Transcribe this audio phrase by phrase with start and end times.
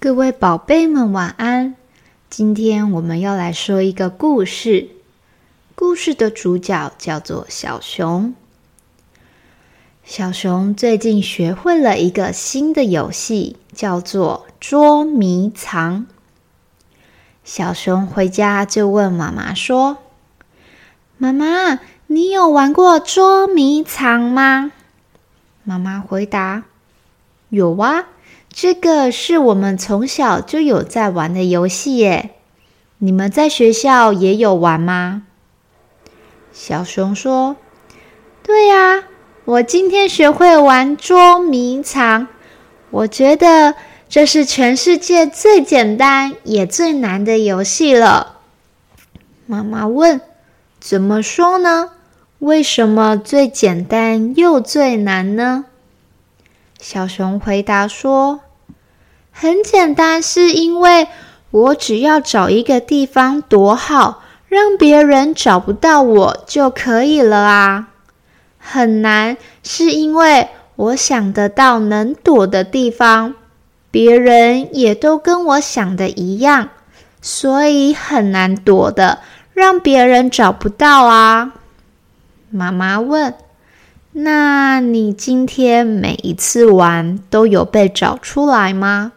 [0.00, 1.76] 各位宝贝们，晚安！
[2.30, 4.88] 今天我们要来说一个故事。
[5.74, 8.34] 故事的主角叫做小熊。
[10.02, 16.06] 小熊最近学会了一个新的游戏，叫做捉迷藏。
[17.44, 19.98] 小熊回家就问妈妈说
[21.18, 24.72] ：“妈妈，你有玩过捉迷藏吗？”
[25.62, 26.62] 妈妈回答
[27.50, 28.06] ：“有啊。”
[28.52, 32.30] 这个是我们从小就有在玩的游戏耶，
[32.98, 35.22] 你们在学校也有玩吗？
[36.52, 37.56] 小熊说
[38.42, 39.04] ：“对呀，
[39.44, 42.26] 我今天学会玩捉迷藏，
[42.90, 43.76] 我觉得
[44.08, 48.40] 这是全世界最简单也最难的游戏了。”
[49.46, 50.20] 妈妈问
[50.80, 51.92] ：“怎么说呢？
[52.40, 55.66] 为什么最简单又最难呢？”
[56.80, 58.40] 小熊回答说
[59.30, 61.08] ：“很简单，是因为
[61.50, 67.88] 我只要找一个地方躲好，让别人找不到我就可以了啊。
[68.58, 73.34] 很难，是因为我想得到能躲的地方，
[73.90, 76.70] 别人也都跟我想的一样，
[77.20, 79.18] 所以很难躲的，
[79.52, 81.52] 让别人找不到啊。”
[82.48, 83.34] 妈妈问。
[84.12, 89.12] 那你今天每一次玩都有被找出来吗？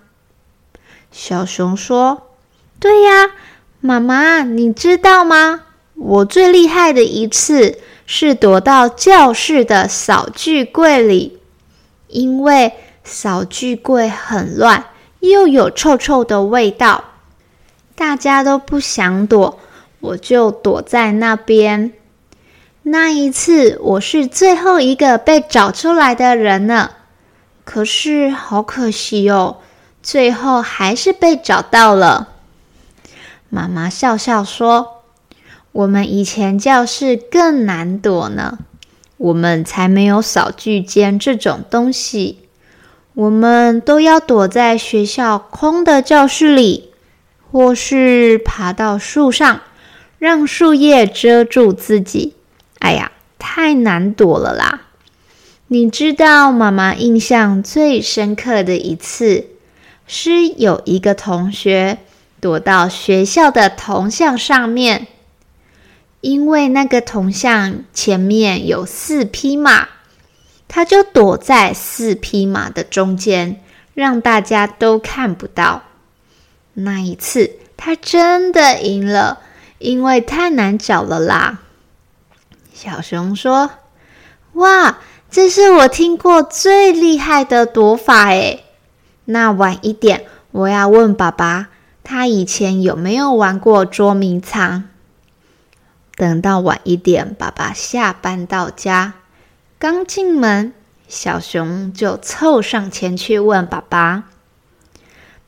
[1.11, 2.29] 小熊说
[2.79, 3.31] ：“对呀，
[3.79, 5.61] 妈妈，你知道吗？
[5.95, 11.39] 我最厉害的一次是躲到教室的扫具柜里，
[12.07, 14.85] 因为扫具柜很乱，
[15.21, 17.03] 又有臭臭的味道，
[17.95, 19.59] 大家都不想躲，
[19.99, 21.93] 我就躲在那边。”
[22.85, 26.91] 那一次，我是最后一个被找出来的人呢。
[27.63, 29.59] 可是好可惜哦，
[30.01, 32.27] 最后还是被找到了。
[33.49, 35.03] 妈妈笑笑说
[35.71, 38.59] ：“我们以前教室更难躲呢，
[39.15, 42.39] 我们才没有扫具间这种东西，
[43.13, 46.91] 我们都要躲在学校空的教室里，
[47.49, 49.61] 或是爬到树上，
[50.19, 52.33] 让树叶遮住自己。”
[52.83, 54.81] 哎呀，太难躲了啦！
[55.67, 59.47] 你知道妈妈印象最深刻的一次，
[60.05, 61.99] 是有一个同学
[62.41, 65.07] 躲到学校的铜像上面，
[66.19, 69.87] 因为那个铜像前面有四匹马，
[70.67, 73.61] 他就躲在四匹马的中间，
[73.93, 75.83] 让大家都看不到。
[76.73, 79.39] 那一次，他真的赢了，
[79.79, 81.61] 因为太难找了啦。
[82.73, 83.69] 小熊说
[84.53, 84.97] ：“哇，
[85.29, 88.65] 这是我听过最厉害的躲法诶。
[89.25, 91.69] 那晚一点，我要问爸爸，
[92.03, 94.85] 他以前有没有玩过捉迷藏？
[96.15, 99.13] 等到晚一点，爸爸下班到家，
[99.77, 100.73] 刚进门，
[101.07, 104.23] 小熊就凑上前去问爸爸：“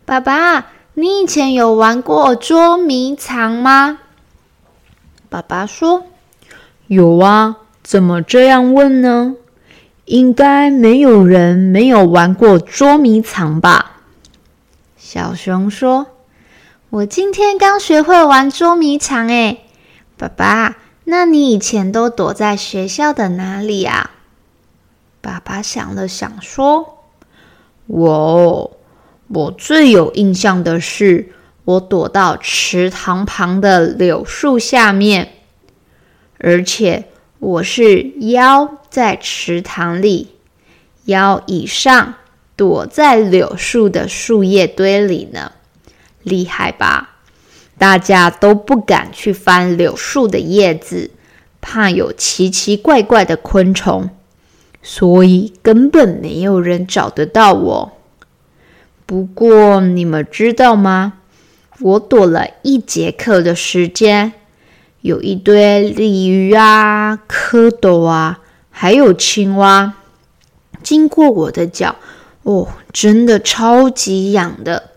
[0.06, 4.00] 爸爸，你以前有玩过捉迷藏吗？”
[5.28, 6.06] 爸爸说。
[6.88, 9.36] 有啊，怎么这样问呢？
[10.06, 14.02] 应该没有人没有玩过捉迷藏吧？
[14.96, 16.06] 小熊说
[16.92, 19.66] ：“我今天刚学会玩捉迷藏。”诶，
[20.16, 24.12] 爸爸，那你以前都躲在学校的哪里啊？
[25.22, 27.00] 爸爸想了想说
[27.88, 28.78] ：“我，
[29.30, 31.32] 我最有印象的是，
[31.64, 35.32] 我躲到池塘旁的柳树下面。”
[36.46, 37.06] 而且
[37.40, 40.36] 我是腰在池塘里，
[41.06, 42.14] 腰以上
[42.56, 45.54] 躲在柳树的树叶堆里呢，
[46.22, 47.16] 厉害吧？
[47.80, 51.10] 大家都不敢去翻柳树的叶子，
[51.62, 54.12] 怕有奇奇怪怪的昆虫，
[54.84, 57.98] 所以根本没有人找得到我。
[59.08, 61.14] 不过你们知道吗？
[61.80, 64.34] 我躲了一节课的时间。
[65.06, 68.40] 有一堆鲤鱼啊、蝌蚪啊，
[68.72, 69.94] 还有青蛙
[70.82, 71.98] 经过我的脚，
[72.42, 74.90] 哦，真的超级痒的。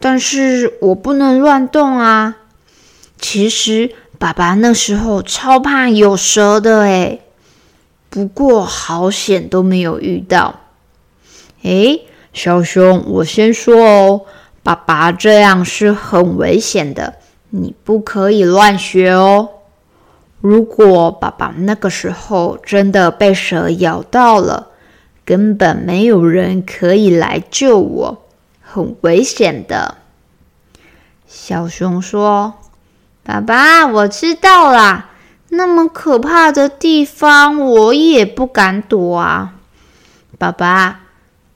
[0.00, 2.36] 但是我不能乱动啊。
[3.18, 7.20] 其实爸爸那时候超怕有蛇的诶
[8.08, 10.60] 不过好险都没有遇到。
[11.64, 14.22] 诶，小熊，我先说哦，
[14.62, 17.16] 爸爸这样是很危险的。
[17.50, 19.48] 你不可以乱学哦！
[20.40, 24.68] 如果爸爸那个时候真的被蛇咬到了，
[25.24, 28.22] 根本没有人可以来救我，
[28.62, 29.96] 很危险的。
[31.26, 32.54] 小熊说
[33.24, 35.10] ：“爸爸，我知道啦，
[35.48, 39.54] 那么可怕的地方，我也不敢躲啊。
[40.38, 41.00] 爸爸，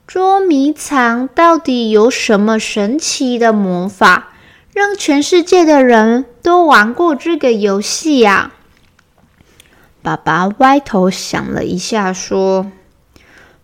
[0.05, 4.32] 捉迷藏到底有什么神奇的魔法，
[4.73, 8.51] 让全世界的人都玩过这个游戏呀？”
[10.01, 12.71] 爸爸歪头想了一下，说：“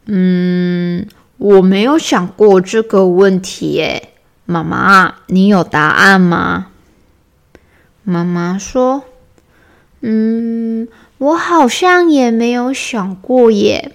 [0.05, 1.07] 嗯，
[1.37, 4.13] 我没有想过这个问题耶。”
[4.45, 6.67] 妈妈，你有答案吗？
[8.03, 9.03] 妈妈说
[10.01, 13.91] ：“嗯，我好像也没有想过耶。”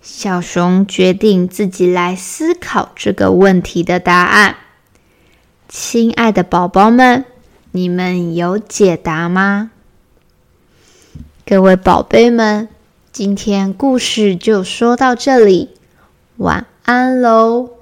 [0.00, 4.56] 小熊决定自己来思考这个问题的答案。
[5.68, 7.24] 亲爱的宝宝们，
[7.72, 9.72] 你们有解答吗？
[11.44, 12.68] 各位宝贝们，
[13.10, 15.70] 今天故事就说到这里，
[16.36, 17.75] 晚安喽。